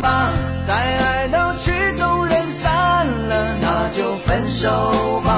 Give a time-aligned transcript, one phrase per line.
[0.00, 0.30] 吧，
[0.66, 5.35] 再爱都曲终人散了，那就分手吧，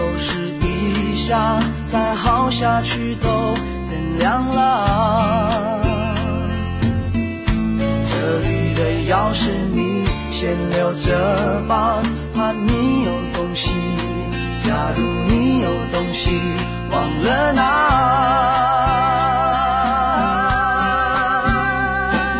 [0.00, 3.28] 都是一下，再耗下去都
[3.90, 5.82] 天亮了。
[8.08, 8.80] 这里的
[9.12, 12.00] 钥匙你先留着吧，
[12.34, 13.68] 怕你有东西。
[14.66, 16.40] 假如你有东西
[16.90, 17.60] 忘了拿，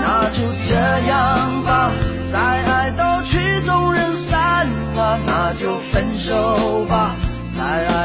[0.01, 0.75] 那就这
[1.09, 1.93] 样吧，
[2.33, 7.15] 再爱都曲终人散了，那就分手吧，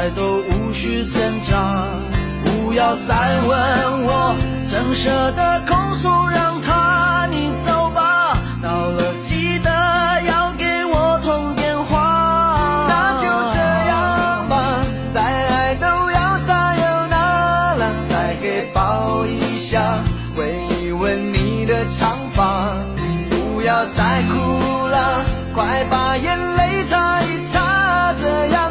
[0.06, 1.84] 爱都无需挣扎，
[2.44, 9.68] 不要再问我怎舍得控诉让他你走吧，到了记得
[10.28, 14.78] 要给我通电话，那就这样吧，
[15.12, 19.98] 再爱都要撒又那了，再给抱一下，
[20.36, 20.46] 闻
[20.84, 22.70] 一闻你的长发，
[23.28, 28.70] 不要再哭了，快把眼泪擦一擦，这样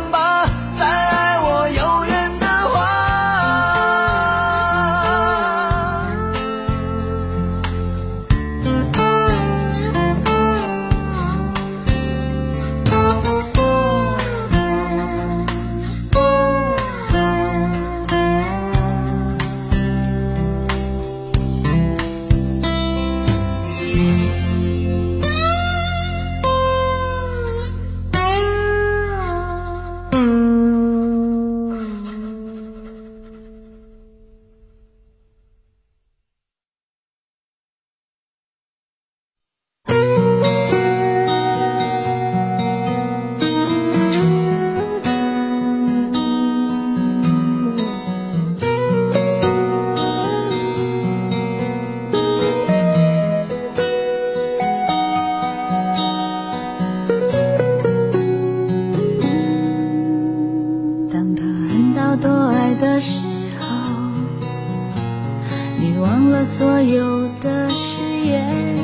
[65.86, 68.76] 你忘了所有的誓言。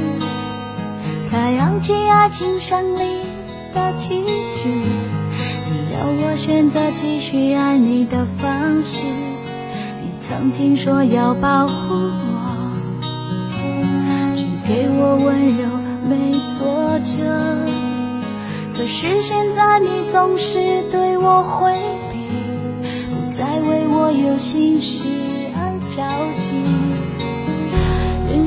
[1.31, 3.23] 他扬起爱情胜利
[3.73, 4.23] 的旗
[4.55, 9.05] 帜，你要我选择继续爱你的方式。
[9.07, 13.01] 你曾经说要保护我，
[14.35, 15.65] 只给我温柔，
[16.07, 17.57] 没挫折。
[18.77, 21.73] 可是现在你总是对我回
[22.11, 22.27] 避，
[23.09, 25.03] 不再为我有心事
[25.55, 26.07] 而着
[26.43, 26.90] 急。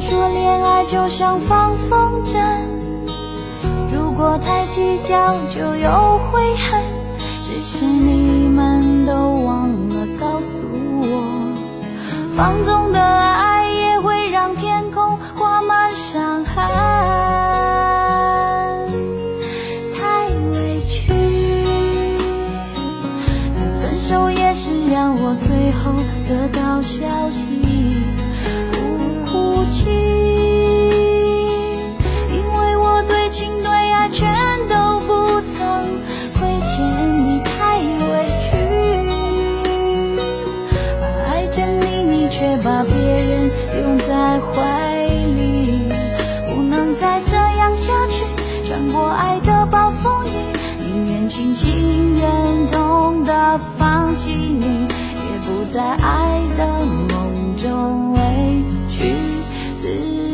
[0.08, 2.38] 说恋爱就像放风筝，
[3.90, 6.82] 如果太计较就有悔恨。
[7.42, 10.62] 只是你们都忘了告诉
[11.00, 11.06] 我，
[12.36, 16.64] 放纵的爱也会让天空挂满伤痕。
[19.98, 21.12] 太委屈，
[23.80, 25.94] 分手也是让我最后
[26.28, 27.53] 得到消息，
[51.54, 56.66] 心愿清醒忍痛的放弃你，也不在爱的
[57.14, 58.18] 梦中委
[58.90, 59.14] 屈
[59.78, 60.33] 自己。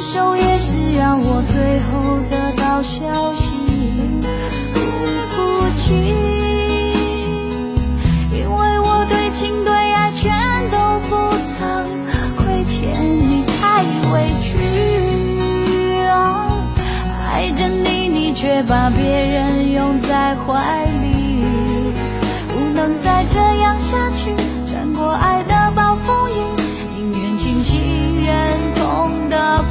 [0.00, 3.44] 分手也是让我最后得到消息
[5.28, 5.92] 不起
[8.32, 10.32] 因为我对情对爱全
[10.70, 11.84] 都不曾
[12.34, 12.96] 亏欠
[13.28, 14.56] 你太委屈
[16.08, 16.64] 哦
[17.30, 21.44] 爱着你你却把别人拥在怀里
[22.48, 24.34] 不能再这样下去
[24.66, 26.59] 穿过爱的暴风雨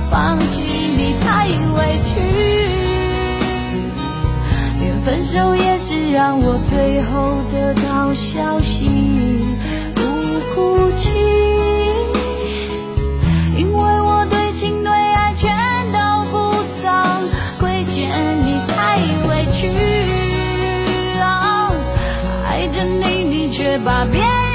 [0.10, 2.20] 放弃你太委屈，
[4.80, 8.90] 连分手也是让我最后得到消息
[9.94, 10.02] 不
[10.56, 11.12] 哭泣，
[13.56, 15.56] 因为我对情对爱全
[15.94, 16.90] 都不曾
[17.60, 18.10] 亏欠
[18.46, 18.60] 你。
[18.68, 18.98] 太
[19.30, 19.68] 委屈
[21.22, 21.72] 啊，
[22.48, 24.49] 爱着你，你却把别人。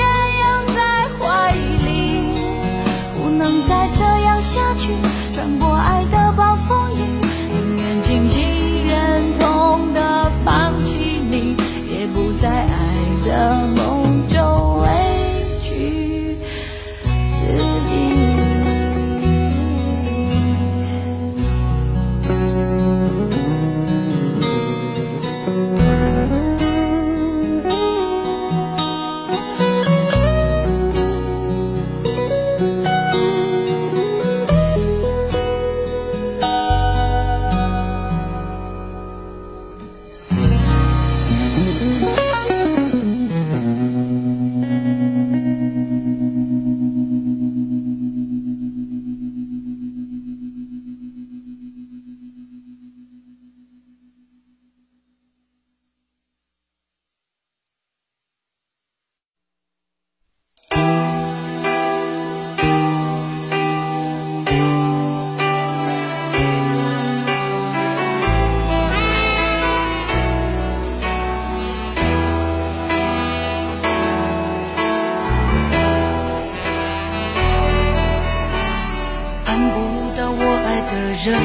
[79.44, 79.76] 盼不
[80.16, 80.92] 到我爱的
[81.24, 81.38] 人，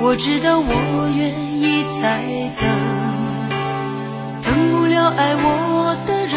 [0.00, 2.22] 我知道我愿意再
[2.60, 2.68] 等，
[4.42, 6.36] 等不了爱我的人，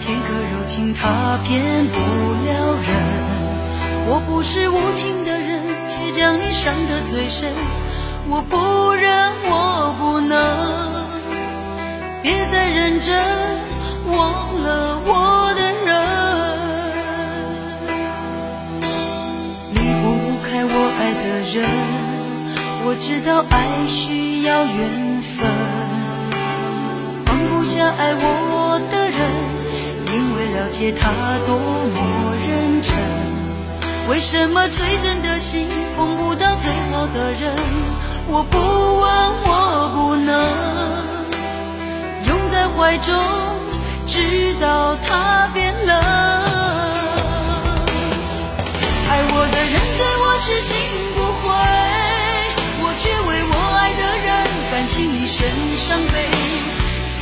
[0.00, 1.98] 片刻柔情他骗不
[2.46, 2.90] 了人。
[4.04, 7.52] 我不是无情的人，却将你伤得最深。
[8.28, 10.36] 我不忍，我不能，
[12.22, 13.16] 别再认真，
[14.06, 15.72] 忘了我的
[21.52, 21.68] 人。
[22.84, 25.46] 我知道爱需要缘分，
[27.26, 29.20] 放不下爱我的人，
[30.12, 31.10] 因为了解他
[31.46, 31.54] 多
[31.94, 32.96] 么认真。
[34.08, 37.54] 为什么最真的心碰不到最好的人？
[38.28, 39.04] 我不问，
[39.44, 39.50] 我
[39.94, 40.32] 不能
[42.26, 43.14] 拥在怀中，
[44.06, 45.96] 直到他变冷。
[49.08, 51.11] 爱我的人对我痴心。
[55.42, 56.14] 心一生伤悲，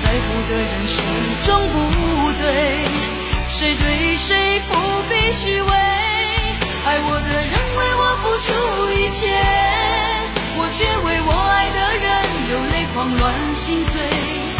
[0.03, 1.01] 在乎的人始
[1.47, 1.75] 终不
[2.39, 2.45] 对，
[3.49, 4.75] 谁对谁不
[5.09, 5.71] 必虚伪。
[6.85, 8.47] 爱我的人为我付出
[8.93, 9.25] 一切，
[10.59, 12.07] 我却为我爱的人
[12.49, 13.21] 流泪狂乱
[13.55, 14.60] 心碎。